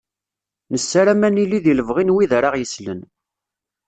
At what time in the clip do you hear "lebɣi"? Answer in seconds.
1.73-2.03